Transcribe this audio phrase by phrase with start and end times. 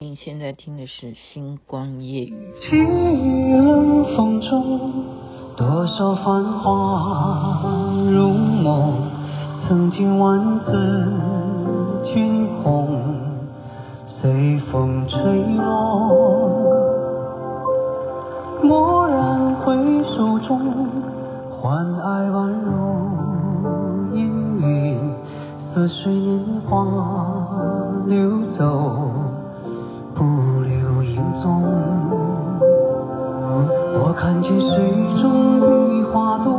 [0.00, 2.54] 您现在听的是《星光夜语》。
[2.70, 4.80] 清冷风中，
[5.56, 8.92] 多少繁华如梦，
[9.66, 10.72] 曾经万紫
[12.04, 12.96] 千红，
[14.06, 15.18] 随风吹
[15.56, 16.14] 落。
[18.62, 19.74] 蓦然回
[20.14, 20.60] 首中，
[21.60, 24.30] 欢爱宛如烟
[24.60, 25.12] 云，
[25.58, 26.38] 似水年
[26.68, 26.86] 华
[28.06, 29.07] 流走。
[34.00, 35.66] 我看见水中的
[36.10, 36.57] 花朵，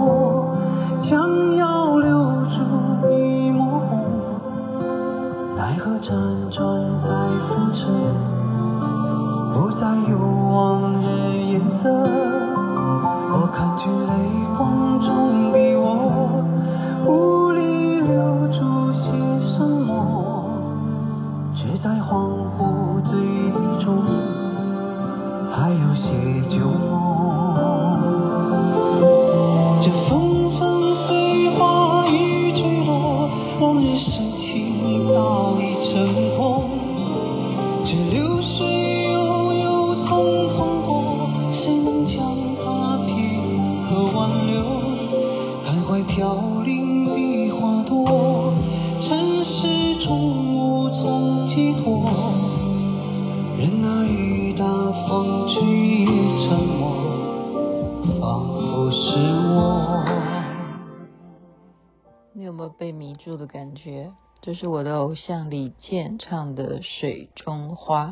[63.83, 68.08] 觉，这是我的偶像李健唱的《水中花》。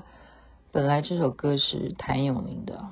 [0.71, 2.89] 本来这首歌是谭咏麟的，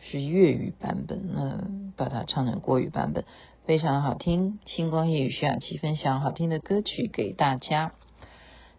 [0.00, 1.58] 是粤语版本，那
[1.96, 3.24] 把它唱成国语版本，
[3.64, 4.60] 非常好听。
[4.66, 7.92] 星光夜雨徐雅琪分享好听的歌曲给大家。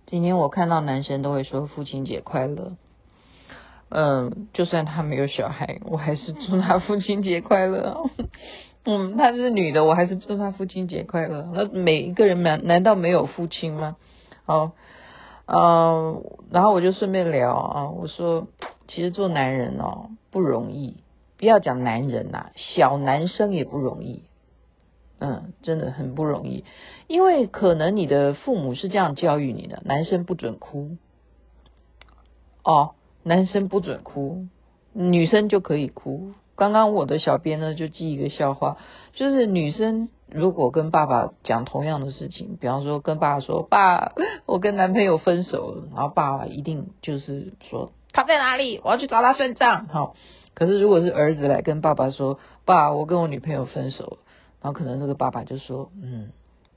[0.05, 2.77] 今天我看到男生都会说父亲节快乐，
[3.89, 8.09] 嗯，就算他没有小孩，我还是祝他父亲节快乐。
[8.85, 11.49] 嗯，她是女的，我还是祝她父亲节快乐。
[11.53, 13.97] 那每一个人难难道没有父亲吗？
[14.45, 14.73] 哦，
[15.47, 18.47] 嗯、呃，然后我就顺便聊啊，我说
[18.87, 20.97] 其实做男人哦不容易，
[21.37, 24.21] 不要讲男人呐、小男生也不容易，
[25.19, 26.63] 嗯，真的很不容易，
[27.07, 30.91] 因为可能你的父母是这样教育你的，男生不准哭，
[32.63, 32.91] 哦，
[33.23, 34.45] 男生不准哭，
[34.93, 36.33] 女生就可以哭。
[36.55, 38.77] 刚刚我的小编呢就记一个笑话，
[39.13, 44.13] 就是女生如果跟爸爸讲同样的事情，比方说跟爸爸说，爸，
[44.47, 49.87] 我跟男朋友分手了，然后爸爸一定就是说他在哪里，我要去找他算账。
[49.87, 50.15] 好，
[50.53, 54.17] 可是如果是儿子来跟爸爸说，爸，我跟我女朋友分手了，
[54.61, 56.29] 然后可能那个爸爸就说，嗯，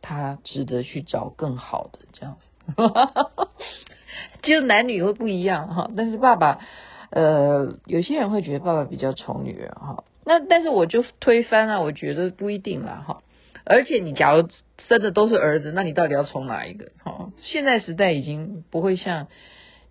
[0.03, 2.49] 他值得去找更好的这样子，
[4.43, 6.59] 就男女会不一样哈，但是爸爸。
[7.11, 13.23] 呃，有些人会觉得爸爸比较宠女儿哈，那但是我就推翻了，我觉得不一定啦哈。
[13.65, 14.49] 而且你假如
[14.87, 16.91] 生的都是儿子，那你到底要宠哪一个？
[17.03, 19.29] 哈，现在时代已经不会像，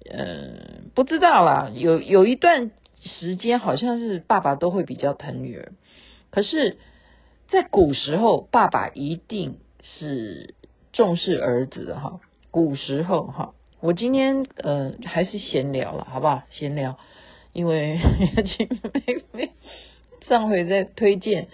[0.09, 1.71] 呃，不知道啦。
[1.73, 5.71] 有有一段时间好像是爸爸都会比较疼女儿，
[6.29, 6.77] 可是，
[7.49, 10.53] 在古时候爸爸一定是
[10.93, 12.19] 重视儿子的哈。
[12.51, 13.53] 古时候哈。
[13.87, 16.43] 我今天呃还是闲聊了，好不好？
[16.49, 16.97] 闲聊，
[17.53, 19.51] 因为妹妹
[20.27, 21.47] 上回在推荐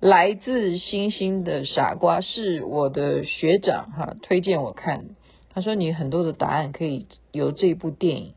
[0.00, 5.10] 来自星星的傻瓜，是我的学长哈，推荐我看。
[5.54, 8.34] 他说你很多的答案可以由这部电影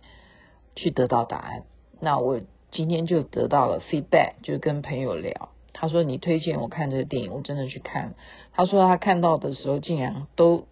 [0.76, 1.64] 去得到答案。
[2.00, 5.50] 那我今天就得到了 feedback，就跟朋友聊。
[5.74, 8.14] 他说你推荐我看这个电影，我真的去看。
[8.54, 10.68] 他说他看到的时候竟然都。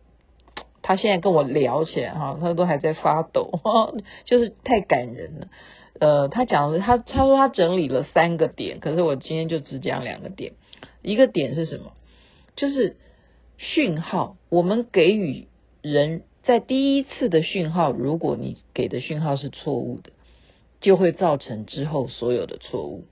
[0.88, 3.52] 他现在跟我聊起来哈，他都还在发抖，
[4.24, 5.48] 就是太感人了。
[6.00, 10.54] 呃，他讲的他他说他整理了三个点，可是我今天就只讲两个点。
[11.02, 11.92] 一个点是什么？
[12.56, 12.96] 就是
[13.58, 14.38] 讯号。
[14.48, 15.48] 我们给予
[15.82, 20.12] 人在第一次的讯号，如果你给的讯号是错误的，
[20.80, 23.04] 就会造成之后所有的错误。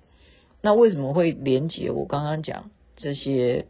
[0.62, 3.66] 那为什么会连结我刚刚讲这些？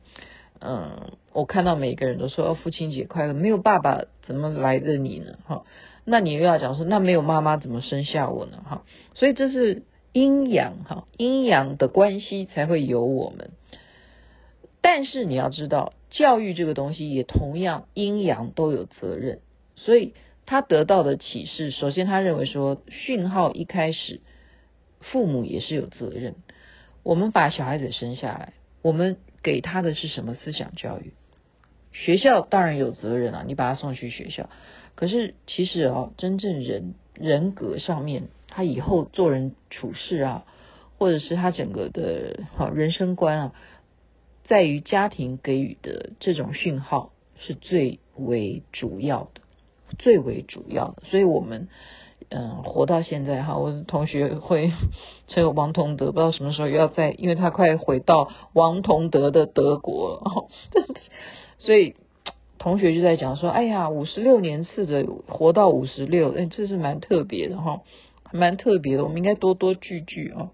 [0.61, 5.37] 嗯，我看到每个人都说父亲节快乐，没有爸爸怎么来的你呢？
[5.45, 5.63] 哈，
[6.05, 8.63] 那你又要讲说，那没有妈妈怎么生下我呢？
[8.65, 13.51] 哈，所以这是阴阳哈，阴阳的关系才会有我们。
[14.81, 19.39] 但是你要知道，教育这个东西也同样阴阳都有责任，
[19.75, 20.13] 所以
[20.45, 24.21] 他得到的启示，首先他认为说讯号一开始，
[25.01, 26.35] 父母也是有责任。
[27.03, 29.17] 我们把小孩子生下来，我们。
[29.45, 31.13] 给他的是什么思想教育？
[31.93, 34.49] 学校当然有责任啊，你把他送去学校。
[34.95, 40.45] 可是其实哦，真正人人格上面，他以后做人处事啊，
[40.97, 43.53] 或者是他整个的好人生观啊，
[44.45, 49.41] 在于家庭给予的这种讯号是最为主要的，
[49.99, 51.03] 最为主要的。
[51.05, 51.67] 所以我们
[52.35, 54.73] 嗯活到现在哈，我的同学会
[55.27, 60.47] 称王同德，不知道什么时候又要再，因为他快回到王同德的德国了，
[61.57, 61.95] 所以。
[62.57, 67.81] 同学就在讲说：“哎呀，五十六年次的活到五十六，哎，这是蛮特别的哈，
[68.31, 69.03] 蛮特别的。
[69.03, 70.49] 我们应该多多聚聚啊。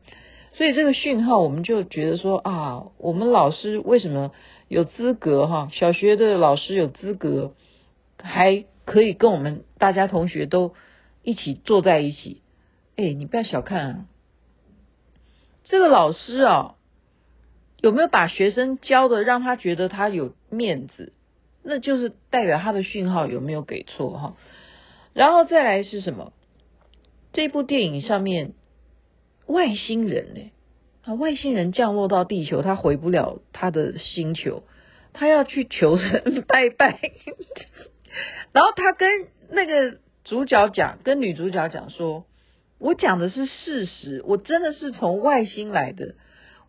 [0.53, 4.31] 所以这个讯号，我们就觉得说啊，我们老师为什么
[4.67, 5.69] 有资格哈？
[5.71, 7.53] 小学的老师有资格，
[8.21, 10.73] 还可以跟我们大家同学都
[11.23, 12.41] 一起坐在一起。
[12.95, 14.05] 哎，你不要小看啊，
[15.63, 16.75] 这个老师啊，
[17.81, 21.13] 有没有把学生教的让他觉得他有面子？”
[21.63, 24.35] 那就是代表他的讯号有没有给错哈，
[25.13, 26.33] 然后再来是什么？
[27.33, 28.53] 这部电影上面
[29.45, 30.51] 外星人呢？
[31.03, 34.63] 啊，外星人降落到地球，他回不了他的星球，
[35.13, 36.99] 他要去求神拜拜。
[38.53, 42.25] 然后他跟那个主角讲，跟女主角讲说
[42.79, 46.15] ：“我讲的是事实，我真的是从外星来的。”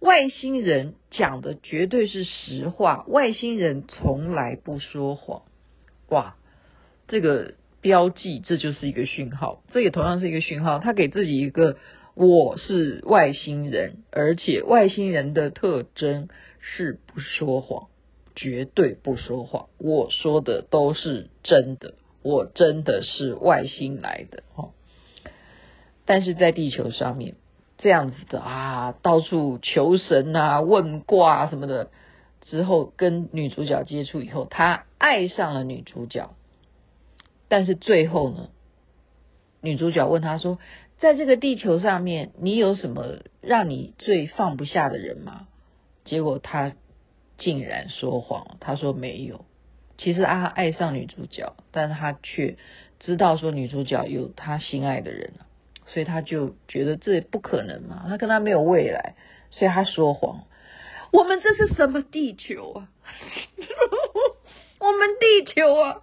[0.00, 5.42] 外星人讲的绝对是实话，外星人从来不说谎。
[6.08, 6.34] 哇，
[7.06, 10.80] 这个标记，这就是一个讯号，这也同样是一个讯号。
[10.80, 11.76] 他给自己一个
[12.14, 16.26] 我是外星人，而且外星人的特征
[16.58, 17.86] 是不说谎，
[18.34, 19.68] 绝对不说谎。
[19.78, 24.70] 我说的都是真的，我真的是外星来的哦。
[26.04, 27.34] 但是在地球上面。
[27.78, 31.90] 这样子的啊，到处求神啊、问卦啊什么的，
[32.42, 36.36] 之后跟女主角接触以后，他爱上了女主角。
[37.48, 38.50] 但是最后呢，
[39.60, 40.60] 女主角问他说
[41.00, 45.48] ：“在这个地球上面，你有什么让你最放不下的人吗？”
[46.06, 46.74] 结果他
[47.36, 49.44] 竟然说谎，他说没有。
[50.02, 52.56] 其实他爱上女主角，但他却
[53.00, 55.32] 知道说女主角有他心爱的人。
[55.84, 59.14] 所以他就觉得这不可能嘛，他跟他没有未来，
[59.50, 60.44] 所以他说谎。
[61.10, 62.88] 我们这是什么地球啊？
[64.80, 66.00] 我们地球啊，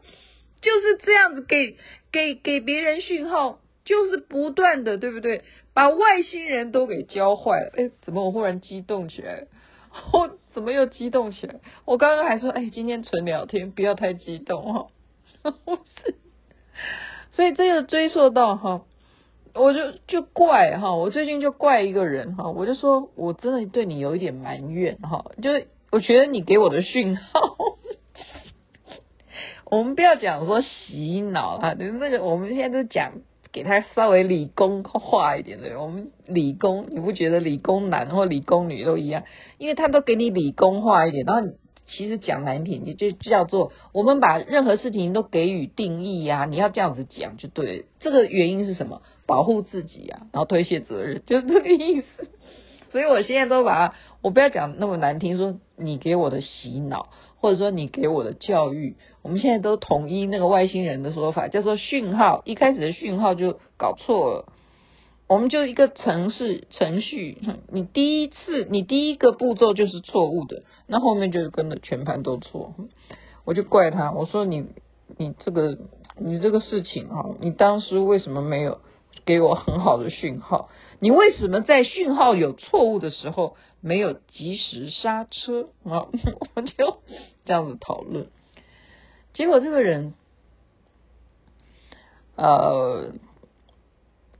[0.62, 1.78] 就是这样子给
[2.12, 5.44] 给给别人讯号，就是不断的，对不对？
[5.74, 7.72] 把外星人都给教坏了。
[7.75, 9.48] 哎，怎么我忽然激动起来？
[10.13, 11.56] 我怎么又激动起来？
[11.86, 14.88] 我刚刚还说，哎，今天纯聊天，不要太激动哈。
[17.31, 18.86] 所以这个追溯到哈。
[19.56, 27.57] 我就就怪哈，我最近就怪一个人哈，我就说我真的对你有一点埋怨哈，就是我觉得你给我的讯号，
[29.65, 33.13] 我们不要讲说洗脑啊，就是那个我们现在都讲
[33.51, 39.24] 给他稍微理工化一点的，我们理工你不觉得理工男或理工女都一样？
[39.57, 41.50] 因为他都给你理工化一点，然后
[41.88, 47.86] 其实讲难听，你就叫做我们把任何事情都给予定义呀，你要这样子讲就对。
[48.00, 49.01] 这个原因是什么？
[49.25, 52.30] 保护自己啊，然后推卸责任，就是这个意思。
[52.92, 62.41] 所以我现在都把它，我不要讲那么难听，说你给我的洗脑，或者说你给我的教育，我们现在都统一那个外星人的说法，叫做讯号。
[62.45, 64.53] 一开始的讯号就搞错了，
[65.27, 67.38] 我们就一个程式程序，
[67.72, 72.74] 你第一次你第一个步骤就是错误的，那后面就跟着全盘都错。
[73.46, 74.65] 我就怪他，我说你
[75.17, 75.77] 你这个
[76.17, 78.79] 你这个事情哈，你当时为什么没有？
[79.25, 80.69] 给我很好的讯号，
[81.00, 86.07] 你为什么在讯号有错误的时候没有及时刹车啊？
[86.55, 87.01] 我就
[87.45, 88.27] 这样子讨论，
[89.33, 90.13] 结果这个人，
[92.36, 93.13] 呃，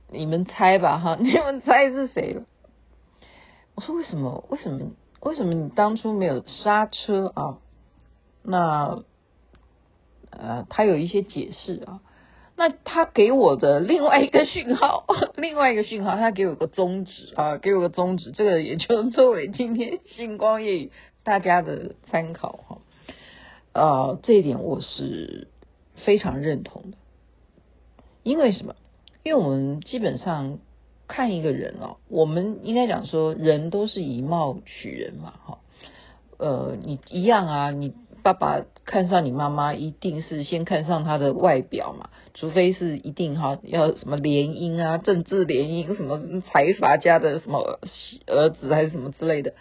[0.08, 2.42] 你们猜吧哈， 你们猜是谁？
[3.74, 4.44] 我说为什么？
[4.50, 4.90] 为什么？
[5.20, 7.58] 为什么你当初没有刹车啊？
[8.42, 9.02] 那
[10.30, 12.00] 呃，他有一些解释啊。
[12.60, 15.06] 那他给我的另外一个讯号，
[15.38, 20.92] 另外一个讯号，他给我个宗旨啊，给我个宗旨，这个也就作为今天星光夜语
[21.24, 22.78] 大家的参考哈。
[23.72, 25.48] 呃，这一点我是
[26.04, 26.98] 非常认同的，
[28.24, 28.74] 因为什么？
[29.22, 30.58] 因为我们基本上
[31.08, 35.58] 看一个人哦，我们应该讲说，人都是以貌取人嘛，哈。
[36.36, 37.94] 呃，你一样啊，你。
[38.22, 47.78] 爸爸看上你妈妈，一定是先看上她的外表嘛，除非是一定哈，要什么联姻啊，政治联姻，什么财阀家的什么
[48.26, 49.54] 儿子还是什么之类的，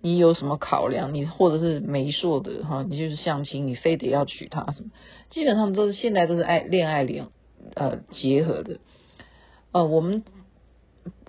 [0.00, 1.14] 你有什么考量？
[1.14, 4.90] 你或者是媒妁的哈，你就是相亲，你非得要娶她什么？
[5.30, 7.26] 基本上都是现在都是爱恋爱联
[7.74, 8.78] 呃结合的，
[9.72, 10.22] 呃，我们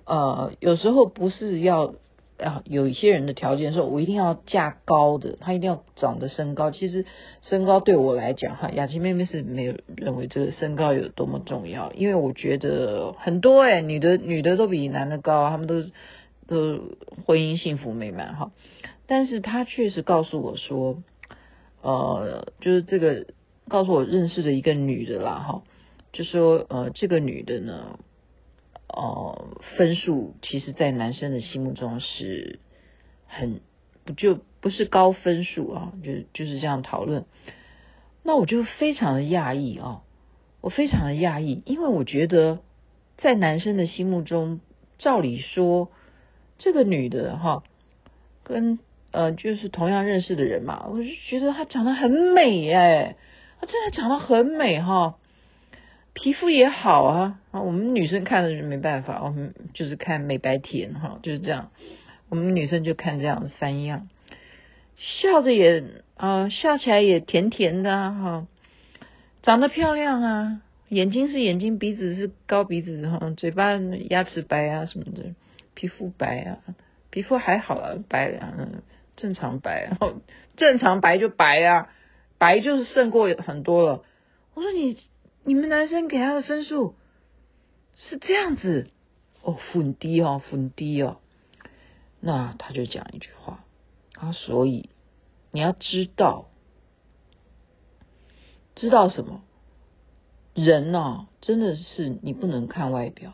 [0.04, 1.94] 呃有时候不是要
[2.38, 6.70] 啊，有一些人的条件说，我一定要嫁高的，他一定要长得身高。
[6.70, 7.04] 其实
[7.42, 15.82] 身高对我来讲，哈，雅琪妹妹是没有认为这个身高有多么重要，因为我觉得很多哎、女的女的都比男的高，他们都
[16.46, 16.80] 都
[17.26, 18.52] 婚姻幸福美满哈。
[19.06, 21.02] 但是他确实告诉我说，
[21.82, 23.26] 呃，就是这个
[23.68, 25.62] 告诉我认识的一个女的啦哈，
[26.12, 27.98] 就说呃这个女的呢。
[29.00, 32.58] 哦、分数其实，在男生的心目中是
[33.28, 33.60] 很
[34.04, 37.24] 不就不是高分数啊，就就是这样讨论。
[38.24, 40.02] 那我就非常的讶异啊，
[40.60, 42.58] 我非常的讶异，因为我觉得
[43.18, 44.58] 在男生的心目中，
[44.98, 45.92] 照理说
[46.58, 47.62] 这个女的哈，
[48.42, 48.80] 跟
[49.12, 53.14] 呃就是同样认识的人嘛，我就觉得她长得很美哎，
[53.60, 55.18] 她真的长得很美哈。
[56.20, 61.70] 皮肤也好啊，啊，我们女生看的就没办法，我们就是看美白甜哈，就是这样。
[62.28, 64.08] 我们女生就看这样三样，
[64.96, 65.84] 笑着也
[66.16, 68.48] 啊、笑起来也甜甜的哈，
[69.42, 73.74] 长得漂亮啊，眼睛是眼睛，鼻子是高鼻子哈，嘴巴
[74.10, 75.22] 牙齿白啊什么的，
[75.74, 76.58] 皮肤白啊，
[77.10, 78.54] 皮肤还好啊，白啊，
[79.16, 79.98] 正常白啊，
[80.56, 81.88] 正常白就白啊，
[82.38, 84.02] 白就是胜过很多了。
[84.54, 84.96] 我说你。
[85.48, 86.94] 你们男生给他的分数
[87.94, 88.90] 是这样子
[89.42, 91.20] 哦，很低哦，很低哦。
[92.20, 93.64] 那他就讲一句话
[94.18, 94.90] 啊，所以
[95.50, 96.50] 你要知道，
[98.74, 99.40] 知道什么？
[100.52, 103.32] 人呐、啊，真的是你不能看外表，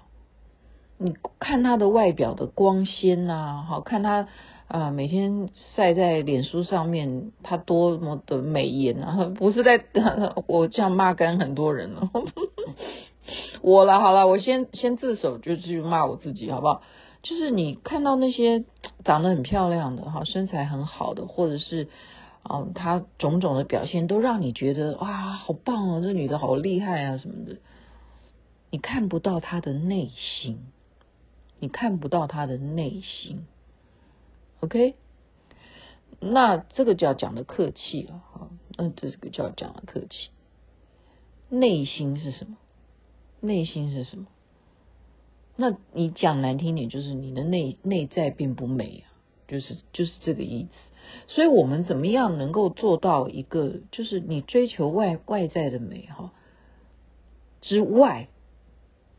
[0.98, 4.28] 你看他的外表的光鲜呐、啊，好看他。
[4.66, 9.30] 啊，每天晒在脸书上面，他多么的美颜啊！
[9.36, 9.84] 不是在
[10.48, 12.10] 我这样骂干很多人了，
[13.62, 16.82] 我了好了，我先先自首，就去骂我自己好不好？
[17.22, 18.64] 就是你看到那些
[19.04, 21.88] 长得很漂亮的哈，身材很好的，或者是
[22.42, 27.58] 啊，他种种的表现都让你觉得哇，好棒哦，这女的好厉害啊什么的，
[28.70, 30.58] 你看不到她的内心，
[31.60, 33.46] 你看不到她的内心。
[34.64, 34.94] OK，
[36.20, 40.30] 那这个叫讲的客气了哈，那这个叫讲的客气。
[41.50, 42.56] 内心是什么？
[43.40, 44.26] 内心是什么？
[45.56, 49.12] 那你讲难听点，就是你的内内在并不美啊，
[49.48, 50.70] 就是就是这个意思。
[51.28, 56.32] 所以我们怎么样能够做到一个，就是你追求外外在的美哈
[57.60, 58.28] 之外，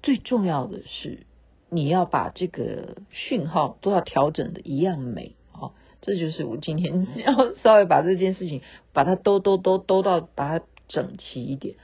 [0.02, 1.28] 最重要的是。
[1.76, 8.62] 你要把这个讯号都要调整的一样美哦，这就是我今天要稍微把这件事情
[8.94, 11.76] 把它兜兜兜兜到把它整齐一点。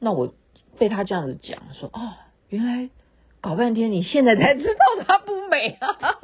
[0.00, 0.34] 那我
[0.78, 2.14] 被他这样子讲说哦，
[2.48, 2.90] 原来
[3.40, 6.18] 搞半天你现在才知道它不美啊！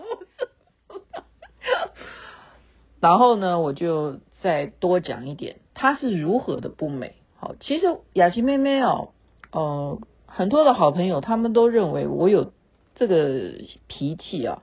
[3.00, 7.14] 然后呢，我就再多讲一点，它是如何的不美。
[7.36, 9.10] 好，其实雅琪妹妹哦，
[9.52, 12.53] 呃，很多的好朋友他们都认为我有。
[12.94, 13.52] 这个
[13.88, 14.62] 脾气啊，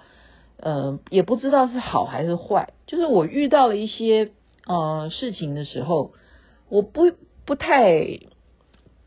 [0.58, 2.74] 呃，也不知道是好还是坏。
[2.88, 4.32] 就是我遇到了一些
[4.66, 6.14] 呃事情的时候，
[6.70, 7.12] 我不
[7.46, 8.20] 不太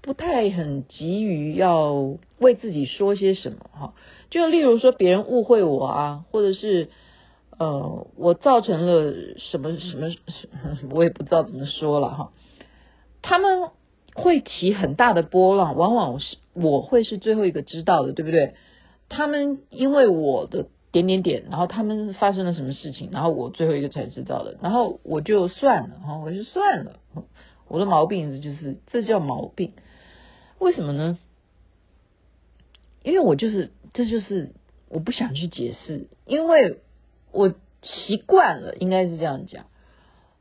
[0.03, 3.95] 不太很急于要为自己说些什么哈。
[4.31, 6.89] 就例如说别人误会我啊，或者是
[7.59, 10.11] 呃我造成了什么什么，
[10.91, 12.33] 我也不知道怎么说了哈。
[13.23, 13.71] 他们
[14.15, 18.55] 会起很大的波浪，往往是我会是最后一个知道的，对不对？
[19.17, 26.97] 他们因为我的点点点，然后他们发生了什么事情，然后我最后一个才知道的，然后我就算了哈，我就算了。
[27.69, 29.73] 我的毛病是就是这叫毛病，
[30.59, 31.19] 为什么呢？
[33.05, 34.53] 因为我就是这就是
[34.89, 36.81] 我不想去解释，因为
[37.31, 39.67] 我习惯了，应该是这样讲。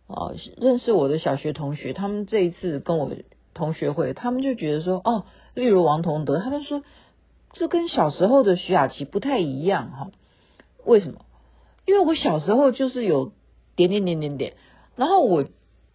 [0.08, 3.12] 哦，认识我的小学同学，他们这一次跟我
[3.54, 6.84] 同学会，他们就觉得说，哦，例如王同德，他就说。
[7.54, 10.12] 这跟小时候的徐雅琪不太一样哈，
[10.84, 11.22] 为什么？
[11.86, 13.32] 因为我小时候就是有
[13.76, 14.54] 点点点点点，
[14.96, 15.46] 然后我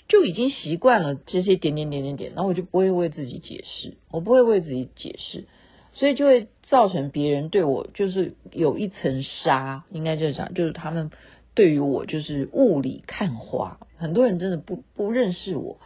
[0.06, 5.46] 就已经习惯了这些点点点点点，然后我就不会为自己解释，我不会为自己解释，
[5.94, 11.10] 所以就会造成别人对我就是有一层纱，应该就是讲，就是他们
[11.54, 15.78] 对于我就是雾里看花，很多人真的不不认识我，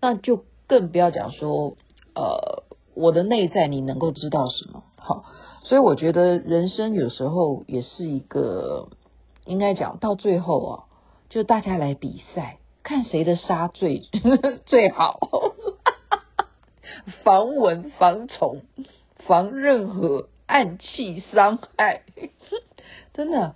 [0.00, 1.76] 那就更不要讲说
[2.14, 4.84] 呃我的内在你能够知道什么。
[5.02, 5.24] 好，
[5.64, 8.88] 所以我觉得人生有时候也是一个，
[9.46, 10.84] 应该讲到最后啊，
[11.28, 14.02] 就大家来比赛，看谁的杀最
[14.66, 15.18] 最好，
[17.24, 18.60] 防蚊、防虫、
[19.26, 22.02] 防任何暗器伤害，
[23.14, 23.54] 真的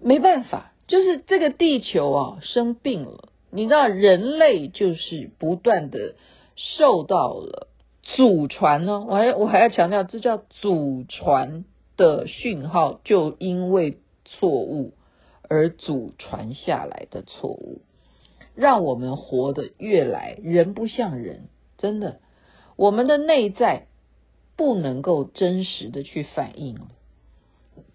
[0.00, 3.28] 没办法，就是这个地球啊生病了。
[3.50, 6.14] 你知道，人类就是不断的
[6.56, 7.68] 受到了
[8.02, 11.64] 祖传呢，我还我还要强调，这叫祖传
[11.96, 14.92] 的讯号，就因为错误
[15.48, 17.80] 而祖传下来的错误，
[18.54, 22.20] 让我们活得越来人不像人，真的，
[22.76, 23.86] 我们的内在
[24.56, 26.78] 不能够真实的去反映，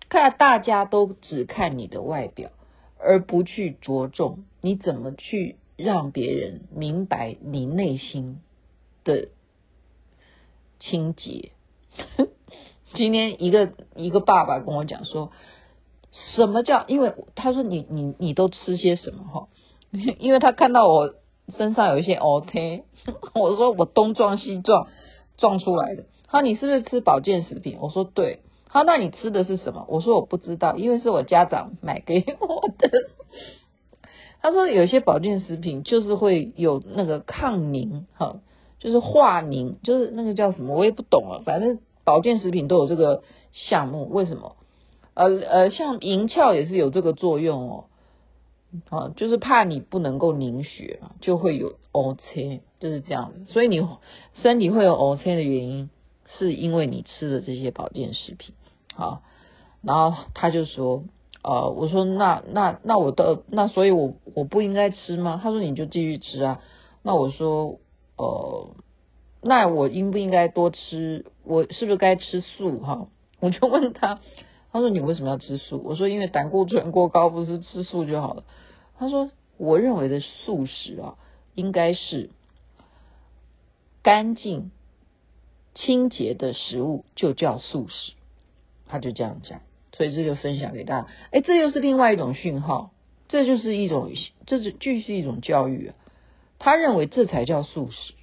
[0.10, 2.50] 看大家都只看你的外表。
[3.00, 8.42] 而不去着重你怎么去让别人明白你内心
[9.04, 9.28] 的
[10.80, 11.52] 清洁。
[12.94, 15.32] 今天一个一个爸爸跟我讲说，
[16.36, 16.86] 什么叫？
[16.88, 19.48] 因为他说你你你都吃些什么哈？
[20.20, 21.14] 因为他看到我
[21.58, 22.84] 身上有一些 OK，
[23.36, 24.88] 我说我东撞西撞
[25.38, 26.06] 撞出来的。
[26.28, 27.78] 他说你是不是吃保健食品？
[27.80, 28.42] 我说对。
[28.70, 29.86] 好，那你吃的是什么？
[29.88, 32.90] 我说我不知道，因为是我家长买给我的。
[34.42, 38.42] 他说有些保健食品就是会有那个抗凝，哈，
[38.80, 41.42] 就是化凝，就是那个叫什么，我也不懂了。
[41.46, 44.56] 反正保健食品都有这个项目，为什么？
[45.14, 47.84] 呃呃，像银翘也是有这个作用哦，
[48.90, 53.52] 啊，就是怕你不能够凝血，就会有 O C，就是这样子。
[53.52, 53.86] 所以你
[54.42, 55.90] 身体会有 O C 的原因。
[56.38, 58.54] 是因为你吃的这些保健食品，
[58.94, 59.22] 好，
[59.82, 61.06] 然后他就说，
[61.42, 65.40] 呃，我说那那那我的那所以我我不应该吃吗？
[65.42, 66.60] 他说你就继续吃啊。
[67.02, 67.80] 那我说，
[68.18, 68.76] 呃，
[69.42, 71.26] 那我应不应该多吃？
[71.44, 72.80] 我是不是该吃素？
[72.80, 73.08] 哈，
[73.40, 74.20] 我就问他，
[74.72, 75.82] 他说你为什么要吃素？
[75.86, 78.44] 我说因为胆固醇过高，不是吃素就好了。
[78.98, 81.16] 他说我认为的素食啊，
[81.56, 82.30] 应该是
[84.04, 84.72] 干净。
[85.80, 88.14] 清洁的食物就叫素食，
[88.88, 89.62] 他就这样讲，
[89.96, 91.08] 所以这就分享给大家。
[91.30, 92.90] 哎，这又是另外一种讯号，
[93.28, 94.12] 这就是一种，
[94.48, 95.96] 这是就是一种教育啊。
[96.60, 98.14] 他认为这才叫素食，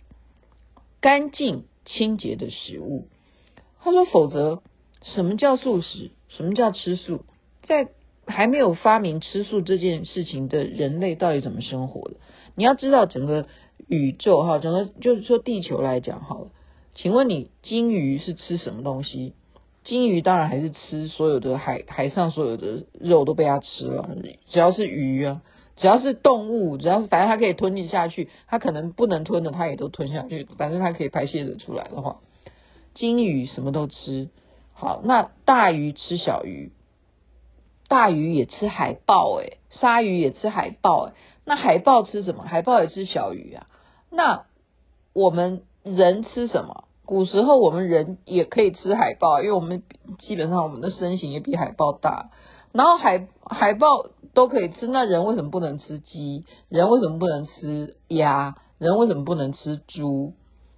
[1.00, 3.08] 干净清洁的食物。
[3.80, 4.62] 他说，否则
[5.02, 6.10] 什么叫素食？
[6.28, 7.24] 什么叫吃素？
[7.62, 7.88] 在
[8.26, 12.16] 还没有发明吃素这件事情的人类到底怎么生活的？
[12.54, 13.46] 你要知道，整个
[13.86, 16.48] 宇宙哈，整个就是说地球来讲好了。
[16.94, 19.34] 请问你鲸鱼是吃什么东西？
[19.82, 24.08] 鲸鱼当然还是吃所有的海海上所有的肉都被它吃了，
[24.48, 25.42] 只要是鱼啊，
[25.76, 32.20] 只要是动物，只要是反正它可以吞进下去，它可能不能吞的它也都吞下去，反正它可以排泄的出来的话，
[32.94, 34.28] 鲸鱼什么都吃。
[34.72, 36.72] 好，那大鱼吃小鱼，
[37.88, 41.12] 大鱼也吃海豹，诶，鲨鱼也吃海豹，诶，
[41.44, 42.42] 那海豹吃什么？
[42.42, 43.66] 海豹也吃小鱼啊。
[44.10, 44.46] 那
[45.12, 45.62] 我们。
[45.86, 46.84] 人吃什么？
[47.04, 49.82] 古时候我们人也可以吃海豹，因为我们
[50.18, 52.30] 基本上我们的身形也比海豹大。
[52.74, 56.44] 然后海海豹都可以吃，那人为什么不能吃鸡？
[56.68, 58.56] 人为什么不能吃鸭？
[58.78, 60.34] 人为什么不能吃猪？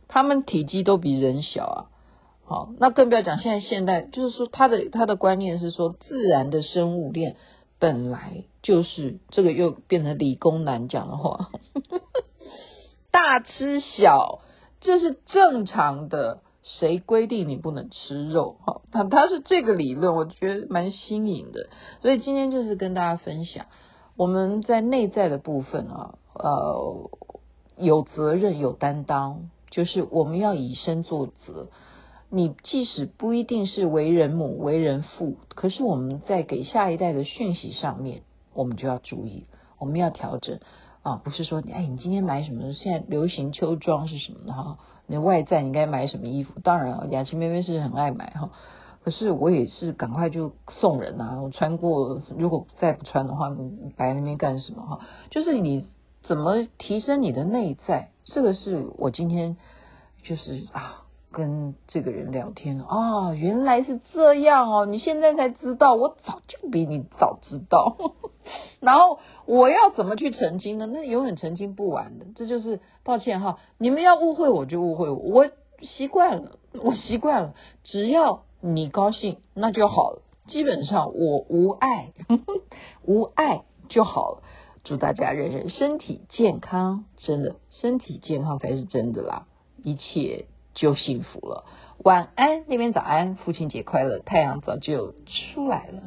[0.06, 1.78] 他们体积都比人小啊！
[2.44, 7.36] 好，那更不要讲现在现代，就是说他的他的观念是说，自然的生物链
[7.78, 11.50] 本来就是这个，又变成理工男讲的话，
[13.10, 14.42] 大吃小。
[14.78, 18.56] 这是正常的，谁规定你不能吃肉？
[18.64, 21.68] 哈，他他是这个理论，我觉得蛮新颖的。
[22.02, 23.66] 所以今天就是跟大家分享，
[24.16, 27.10] 我们在内在的部分啊，呃，
[27.76, 31.68] 有责任有担当，就是我们要以身作则。
[32.28, 39.46] 你即使不一定是为人母、为人父，可是我们在给下一代的讯息上面，我们就要注意，
[39.78, 40.58] 我们要调整。
[41.02, 42.72] 啊，不是说你哎，你今天买什么？
[42.72, 44.78] 现在流行秋装是什么的哈？
[45.06, 46.60] 你外在你该买什么衣服？
[46.60, 48.50] 当然了，雅琪妹妹是很爱买哈。
[49.04, 51.40] 可是我也是赶快就送人呐。
[51.42, 55.00] 我穿过，如果再不穿的话，你摆在那边干什么哈？
[55.30, 55.88] 就是你
[56.24, 58.10] 怎么提升你的内在？
[58.24, 59.56] 这个是我今天
[60.22, 61.05] 就是啊。
[61.36, 64.86] 跟这个人聊天啊，原来是这样哦！
[64.86, 67.94] 你现在才知道，我早就比你早知道。
[68.80, 70.86] 然后我要怎么去澄清呢？
[70.86, 72.24] 那永远澄清不完的。
[72.36, 75.50] 这就是抱歉哈，你们要误会我就误会我，我
[75.82, 77.54] 习惯了，我习惯了。
[77.84, 80.22] 只要你高兴，那就好了。
[80.46, 82.14] 基本上我无碍，
[83.04, 84.42] 无碍就好了。
[84.84, 89.46] 祝大家人人身体健康，真的身体健康才是真的啦，
[89.82, 90.46] 一切。
[90.76, 91.64] 就幸福了。
[92.04, 94.20] 晚安，那边早安，父亲节快乐。
[94.20, 95.14] 太阳早就
[95.54, 96.02] 出来了。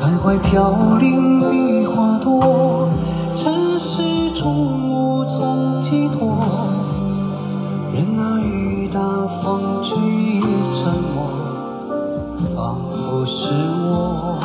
[0.00, 2.88] 徘徊飘零的花朵，
[3.36, 6.18] 城市中无从寄托。
[7.92, 8.38] 人啊，
[8.94, 8.98] 大
[9.42, 9.90] 风吹
[10.80, 11.18] 沉默，
[12.54, 13.32] 仿佛是
[13.82, 14.38] 我